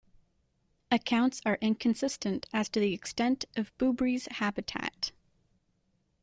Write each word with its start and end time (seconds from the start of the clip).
Accounts 0.89 1.41
are 1.45 1.59
inconsistent 1.61 2.47
as 2.51 2.69
to 2.69 2.79
the 2.79 2.91
extent 2.91 3.45
of 3.55 3.71
the 3.77 3.85
boobrie's 3.85 4.27
habitat. 4.31 5.11